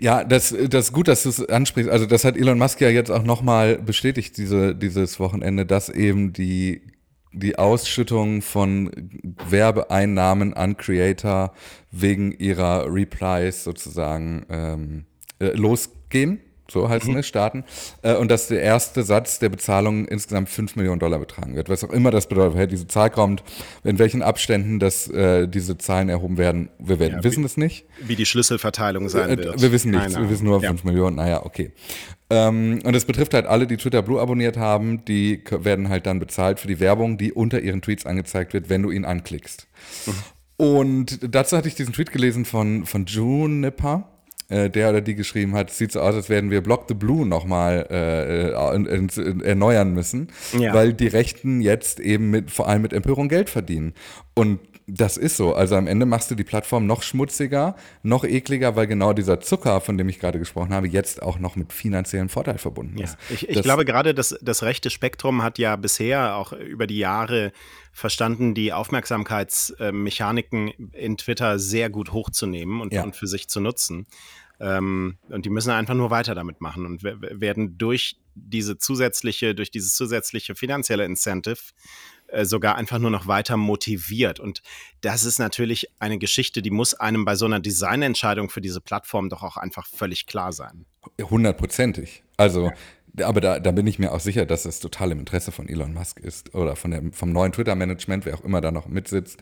[0.00, 1.90] Ja, das, das ist gut, dass du es ansprichst.
[1.90, 6.32] Also das hat Elon Musk ja jetzt auch nochmal bestätigt diese, dieses Wochenende, dass eben
[6.32, 6.80] die
[7.32, 8.90] die Ausschüttung von
[9.48, 11.52] Werbeeinnahmen an Creator
[11.92, 15.04] wegen ihrer Replies sozusagen ähm,
[15.38, 16.40] äh, losgehen.
[16.70, 17.18] So heißt mhm.
[17.18, 17.64] es, starten.
[18.02, 21.68] Äh, und dass der erste Satz der Bezahlung insgesamt 5 Millionen Dollar betragen wird.
[21.68, 23.42] Was auch immer das bedeutet, woher diese Zahl kommt,
[23.84, 27.84] in welchen Abständen das, äh, diese Zahlen erhoben werden, wir werden, ja, wissen es nicht.
[28.00, 29.60] Wie die Schlüsselverteilung sein äh, wird.
[29.60, 30.68] Wir wissen nichts, wir wissen nur ja.
[30.70, 31.72] 5 Millionen, naja, okay.
[32.30, 36.20] Ähm, und es betrifft halt alle, die Twitter Blue abonniert haben, die werden halt dann
[36.20, 39.66] bezahlt für die Werbung, die unter ihren Tweets angezeigt wird, wenn du ihn anklickst.
[40.06, 40.12] Mhm.
[40.56, 44.08] Und dazu hatte ich diesen Tweet gelesen von, von Juniper
[44.50, 47.26] äh, der oder die geschrieben hat, sieht so aus, als werden wir Block the Blue
[47.26, 50.74] nochmal äh, äh, erneuern müssen, ja.
[50.74, 53.94] weil die Rechten jetzt eben mit, vor allem mit Empörung Geld verdienen.
[54.34, 54.60] Und
[54.92, 55.54] das ist so.
[55.54, 59.80] Also am Ende machst du die Plattform noch schmutziger, noch ekliger, weil genau dieser Zucker,
[59.80, 63.16] von dem ich gerade gesprochen habe, jetzt auch noch mit finanziellen Vorteil verbunden ist.
[63.28, 63.34] Ja.
[63.34, 67.52] Ich, ich glaube gerade, dass das rechte Spektrum hat ja bisher auch über die Jahre
[67.92, 73.02] verstanden, die Aufmerksamkeitsmechaniken in Twitter sehr gut hochzunehmen und, ja.
[73.02, 74.06] und für sich zu nutzen.
[74.60, 79.70] Ähm, und die müssen einfach nur weiter damit machen und werden durch diese zusätzliche, durch
[79.70, 81.60] dieses zusätzliche finanzielle Incentive
[82.32, 84.40] äh, sogar einfach nur noch weiter motiviert.
[84.40, 84.62] Und
[85.00, 89.28] das ist natürlich eine Geschichte, die muss einem bei so einer Designentscheidung für diese Plattform
[89.28, 90.86] doch auch einfach völlig klar sein.
[91.20, 92.22] Hundertprozentig.
[92.36, 92.70] Also
[93.22, 95.92] aber da, da bin ich mir auch sicher, dass es total im Interesse von Elon
[95.92, 99.38] Musk ist oder von dem, vom neuen Twitter-Management, wer auch immer da noch mitsitzt,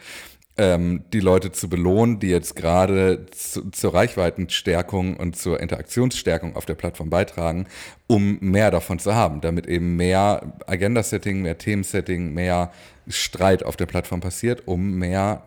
[0.58, 6.66] ähm, die Leute zu belohnen, die jetzt gerade zu, zur Reichweitenstärkung und zur Interaktionsstärkung auf
[6.66, 7.66] der Plattform beitragen,
[8.08, 12.72] um mehr davon zu haben, damit eben mehr Agenda-Setting, mehr Themensetting, mehr
[13.06, 15.44] Streit auf der Plattform passiert, um mehr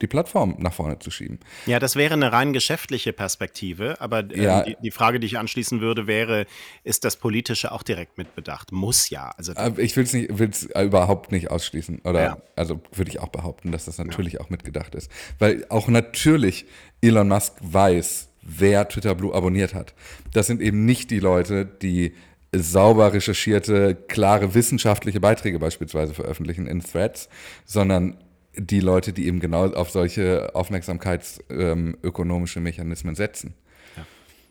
[0.00, 1.38] die Plattform nach vorne zu schieben.
[1.66, 4.62] Ja, das wäre eine rein geschäftliche Perspektive, aber äh, ja.
[4.62, 6.46] die, die, Frage, die ich anschließen würde, wäre,
[6.82, 8.72] ist das Politische auch direkt mitbedacht?
[8.72, 9.30] Muss ja.
[9.36, 12.00] Also ich will es nicht, will's überhaupt nicht ausschließen.
[12.04, 12.38] Oder ja.
[12.56, 14.40] also würde ich auch behaupten, dass das natürlich ja.
[14.40, 15.10] auch mitgedacht ist.
[15.38, 16.66] Weil auch natürlich
[17.00, 19.94] Elon Musk weiß, wer Twitter Blue abonniert hat.
[20.32, 22.14] Das sind eben nicht die Leute, die
[22.52, 27.28] sauber recherchierte, klare wissenschaftliche Beiträge beispielsweise veröffentlichen in Threads,
[27.64, 28.16] sondern
[28.56, 33.54] die Leute, die eben genau auf solche aufmerksamkeitsökonomische ähm, Mechanismen setzen.
[33.96, 34.06] Ja.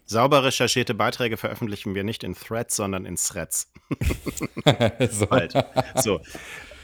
[0.05, 3.71] Sauber recherchierte Beiträge veröffentlichen wir nicht in Threads, sondern in Threads.
[5.11, 5.27] so.
[5.27, 5.53] Bald.
[5.95, 6.21] So.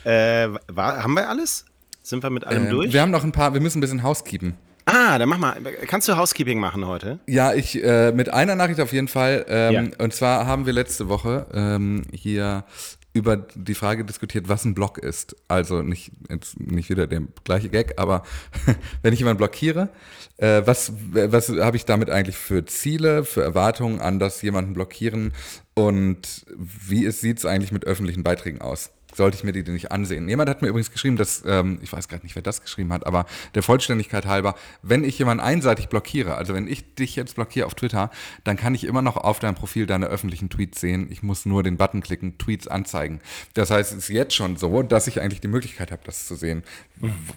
[0.03, 1.65] Äh, war, haben wir alles?
[2.01, 2.93] Sind wir mit allem äh, durch?
[2.93, 4.57] Wir haben noch ein paar, wir müssen ein bisschen Housekeepen.
[4.85, 5.61] Ah, dann mach mal.
[5.85, 7.19] Kannst du Housekeeping machen heute?
[7.27, 9.45] Ja, ich äh, mit einer Nachricht auf jeden Fall.
[9.47, 10.03] Ähm, ja.
[10.03, 12.63] Und zwar haben wir letzte Woche ähm, hier
[13.13, 15.35] über die Frage diskutiert, was ein Block ist.
[15.47, 16.11] Also nicht,
[16.59, 18.23] nicht wieder der gleiche Gag, aber
[19.01, 19.89] wenn ich jemanden blockiere,
[20.37, 25.33] äh, was, was habe ich damit eigentlich für Ziele, für Erwartungen an das jemanden blockieren
[25.73, 28.91] und wie sieht es eigentlich mit öffentlichen Beiträgen aus?
[29.15, 30.27] Sollte ich mir die nicht ansehen.
[30.29, 33.05] Jemand hat mir übrigens geschrieben, dass, ähm, ich weiß gerade nicht, wer das geschrieben hat,
[33.05, 37.65] aber der Vollständigkeit halber, wenn ich jemanden einseitig blockiere, also wenn ich dich jetzt blockiere
[37.65, 38.11] auf Twitter,
[38.43, 41.07] dann kann ich immer noch auf deinem Profil deine öffentlichen Tweets sehen.
[41.11, 43.21] Ich muss nur den Button klicken, Tweets anzeigen.
[43.53, 46.35] Das heißt, es ist jetzt schon so, dass ich eigentlich die Möglichkeit habe, das zu
[46.35, 46.63] sehen.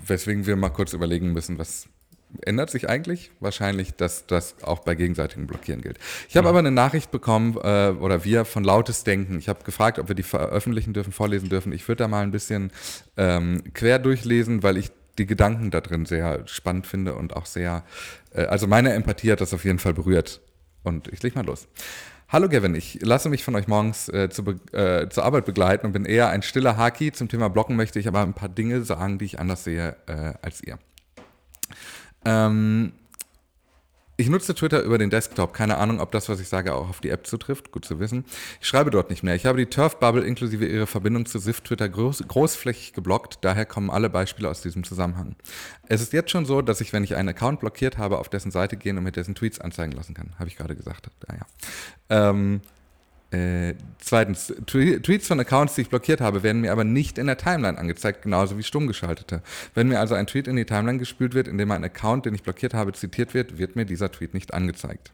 [0.07, 1.89] Weswegen wir mal kurz überlegen müssen, was,
[2.41, 3.31] ändert sich eigentlich?
[3.41, 5.99] Wahrscheinlich, dass das auch bei gegenseitigem Blockieren gilt.
[6.29, 6.51] Ich habe ja.
[6.51, 9.39] aber eine Nachricht bekommen, äh, oder wir, von Lautes Denken.
[9.39, 11.73] Ich habe gefragt, ob wir die veröffentlichen dürfen, vorlesen dürfen.
[11.73, 12.73] Ich würde da mal ein bisschen
[13.17, 17.85] ähm, quer durchlesen, weil ich die Gedanken da drin sehr spannend finde und auch sehr,
[18.33, 20.41] äh, also meine Empathie hat das auf jeden Fall berührt.
[20.83, 21.69] Und ich leg mal los.
[22.29, 24.43] Hallo Gavin, ich lasse mich von euch morgens äh, zu
[24.73, 27.13] äh, zur Arbeit begleiten und bin eher ein stiller Haki.
[27.13, 30.33] Zum Thema Blocken möchte ich aber ein paar Dinge sagen, die ich anders sehe äh,
[30.41, 30.79] als ihr.
[32.25, 32.93] Ähm,
[34.19, 35.53] ich nutze Twitter über den Desktop.
[35.53, 37.73] Keine Ahnung, ob das, was ich sage, auch auf die App zutrifft.
[37.73, 38.25] Gut zu wissen.
[38.61, 39.35] Ich schreibe dort nicht mehr.
[39.35, 43.39] Ich habe die Turf-Bubble inklusive ihrer Verbindung zu SIF Twitter groß, großflächig geblockt.
[43.41, 45.35] Daher kommen alle Beispiele aus diesem Zusammenhang.
[45.89, 48.53] Es ist jetzt schon so, dass ich, wenn ich einen Account blockiert habe, auf dessen
[48.53, 50.35] Seite gehen und mir dessen Tweets anzeigen lassen kann.
[50.39, 51.09] Habe ich gerade gesagt.
[51.29, 52.31] Ja, ja.
[52.31, 52.61] Ähm,
[53.33, 57.39] äh, zweitens, Tweets von Accounts, die ich blockiert habe, werden mir aber nicht in der
[57.39, 59.43] Timeline angezeigt, genauso wie stumm geschaltete.
[59.75, 62.35] Wenn mir also ein Tweet in die Timeline gespült wird, in dem ein Account, den
[62.35, 65.13] ich blockiert habe, zitiert wird, wird mir dieser Tweet nicht angezeigt.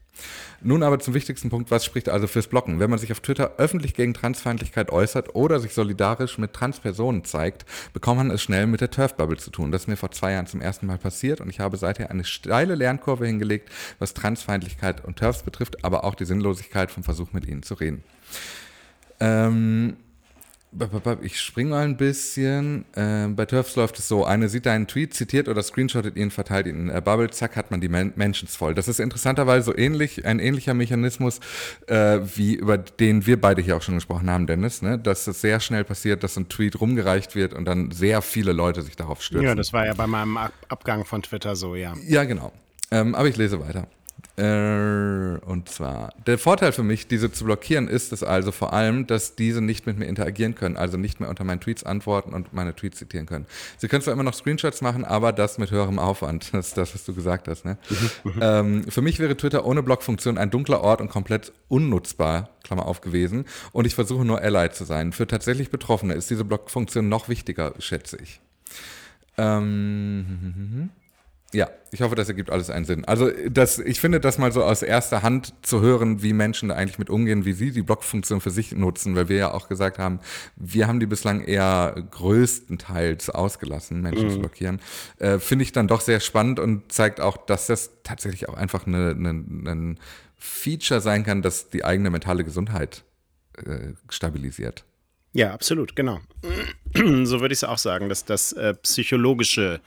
[0.60, 2.80] Nun aber zum wichtigsten Punkt, was spricht also fürs Blocken?
[2.80, 7.64] Wenn man sich auf Twitter öffentlich gegen Transfeindlichkeit äußert oder sich solidarisch mit Transpersonen zeigt,
[7.92, 9.70] bekommt man es schnell mit der Turf-Bubble zu tun.
[9.70, 12.24] Das ist mir vor zwei Jahren zum ersten Mal passiert und ich habe seither eine
[12.24, 17.46] steile Lernkurve hingelegt, was Transfeindlichkeit und Turfs betrifft, aber auch die Sinnlosigkeit vom Versuch mit
[17.46, 18.02] ihnen zu reden.
[19.20, 19.96] Ähm,
[21.22, 22.84] ich springe mal ein bisschen.
[22.94, 26.66] Äh, bei Turfs läuft es so: Eine sieht deinen Tweet, zitiert oder screenshottet ihn, verteilt
[26.66, 28.74] ihn in der Bubble, zack, hat man die Men Mentions voll.
[28.74, 31.40] Das ist interessanterweise so ähnlich, ein ähnlicher Mechanismus,
[31.86, 34.98] äh, wie über den wir beide hier auch schon gesprochen haben, Dennis, ne?
[34.98, 38.82] dass es sehr schnell passiert, dass ein Tweet rumgereicht wird und dann sehr viele Leute
[38.82, 39.48] sich darauf stürzen.
[39.48, 40.36] Ja, das war ja bei meinem
[40.68, 41.94] Abgang von Twitter so, ja.
[42.06, 42.52] Ja, genau.
[42.90, 43.88] Ähm, aber ich lese weiter.
[44.38, 49.08] Äh, und zwar, der Vorteil für mich, diese zu blockieren, ist es also vor allem,
[49.08, 52.52] dass diese nicht mit mir interagieren können, also nicht mehr unter meinen Tweets antworten und
[52.52, 53.46] meine Tweets zitieren können.
[53.78, 56.52] Sie können zwar immer noch Screenshots machen, aber das mit höherem Aufwand.
[56.58, 57.64] Das ist das, was du gesagt hast.
[57.64, 57.78] Ne?
[57.88, 58.38] Mhm, mhm.
[58.40, 63.00] ähm, für mich wäre Twitter ohne Blockfunktion ein dunkler Ort und komplett unnutzbar, Klammer auf
[63.00, 63.44] gewesen.
[63.72, 65.12] Und ich versuche nur Ally zu sein.
[65.12, 68.40] Für tatsächlich Betroffene ist diese Blockfunktion noch wichtiger, schätze ich.
[69.36, 70.90] Ähm,
[71.54, 73.06] ja, ich hoffe, das ergibt alles einen Sinn.
[73.06, 76.74] Also das, ich finde das mal so aus erster Hand zu hören, wie Menschen da
[76.74, 79.98] eigentlich mit umgehen, wie sie die Blockfunktion für sich nutzen, weil wir ja auch gesagt
[79.98, 80.20] haben,
[80.56, 84.32] wir haben die bislang eher größtenteils ausgelassen, Menschen mhm.
[84.32, 84.80] zu blockieren,
[85.18, 88.86] äh, finde ich dann doch sehr spannend und zeigt auch, dass das tatsächlich auch einfach
[88.86, 89.98] ein
[90.36, 93.04] Feature sein kann, das die eigene mentale Gesundheit
[93.56, 94.84] äh, stabilisiert.
[95.32, 96.20] Ja, absolut, genau.
[96.94, 99.80] so würde ich es auch sagen, dass das äh, psychologische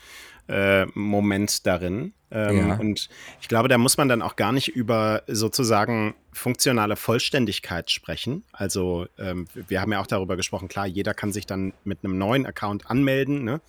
[0.51, 2.13] äh, Moment darin.
[2.29, 2.75] Ähm, ja.
[2.75, 3.09] Und
[3.41, 8.43] ich glaube, da muss man dann auch gar nicht über sozusagen funktionale Vollständigkeit sprechen.
[8.51, 12.17] Also ähm, wir haben ja auch darüber gesprochen, klar, jeder kann sich dann mit einem
[12.17, 13.43] neuen Account anmelden.
[13.43, 13.61] Ne?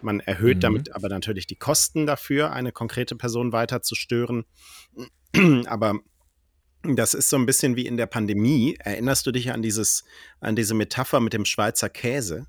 [0.00, 0.60] Man erhöht mhm.
[0.60, 4.44] damit aber natürlich die Kosten dafür, eine konkrete Person weiter zu stören.
[5.66, 6.00] aber
[6.82, 8.76] Das ist so ein bisschen wie in der Pandemie.
[8.78, 10.04] Erinnerst du dich an dieses,
[10.40, 12.46] an diese Metapher mit dem Schweizer Käse?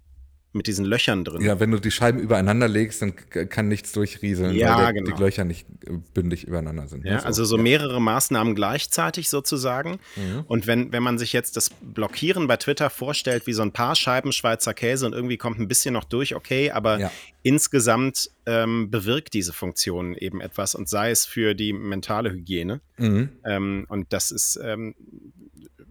[0.56, 1.42] Mit diesen Löchern drin.
[1.42, 3.16] Ja, wenn du die Scheiben übereinander legst, dann
[3.50, 5.16] kann nichts durchrieseln, Ja, weil der, genau.
[5.16, 7.04] die Löcher nicht äh, bündig übereinander sind.
[7.06, 7.26] Ja, ne?
[7.26, 10.00] also so mehrere Maßnahmen gleichzeitig sozusagen.
[10.16, 10.44] Mhm.
[10.48, 13.96] Und wenn, wenn man sich jetzt das Blockieren bei Twitter vorstellt, wie so ein paar
[13.96, 17.12] Scheiben Schweizer Käse und irgendwie kommt ein bisschen noch durch, okay, aber Ja.
[17.42, 22.82] insgesamt ähm, bewirkt diese Funktion eben etwas und sei es für die mentale Hygiene.
[22.98, 23.30] Mhm.
[23.44, 24.94] Ähm, und das ist ähm,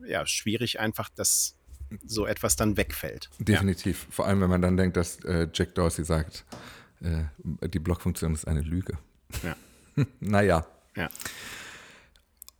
[0.07, 1.57] ja schwierig, einfach, dass
[2.07, 3.31] so etwas dann wegfällt.
[3.39, 4.07] Definitiv.
[4.11, 6.45] Vor allem, wenn man dann denkt, dass äh, Jack Dorsey sagt,
[7.03, 7.25] äh,
[7.69, 8.99] die Blockfunktion ist eine Lüge.
[9.43, 9.57] Ja.
[10.21, 10.67] naja.
[10.97, 11.09] Ja.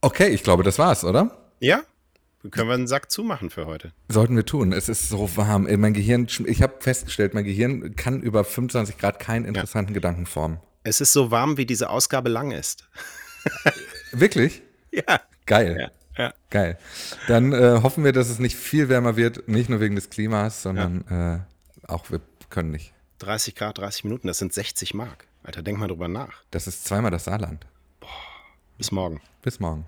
[0.01, 1.53] Okay, ich glaube, das war's, oder?
[1.61, 1.83] Ja,
[2.51, 3.93] können wir einen Sack zumachen für heute.
[4.09, 4.73] Sollten wir tun.
[4.73, 5.67] Es ist so warm.
[5.67, 10.27] Ey, Mein Gehirn, ich habe festgestellt, mein Gehirn kann über 25 Grad keinen interessanten Gedanken
[10.27, 10.59] formen.
[10.83, 12.89] Es ist so warm, wie diese Ausgabe lang ist.
[14.13, 14.63] Wirklich?
[14.95, 15.23] Ja.
[15.47, 15.79] Geil.
[15.81, 15.91] Ja.
[16.17, 16.35] Ja.
[16.51, 16.79] Geil.
[17.29, 20.63] Dann äh, hoffen wir, dass es nicht viel wärmer wird, nicht nur wegen des Klimas,
[20.63, 22.21] sondern äh, auch wir
[22.51, 22.93] können nicht.
[23.21, 25.27] 30 Grad, 30 Minuten, das sind 60 Mark.
[25.45, 26.45] Alter, denk mal drüber nach.
[26.51, 27.67] Das ist zweimal das Saarland.
[28.79, 29.21] Bis morgen.
[29.43, 29.87] Bis morgen.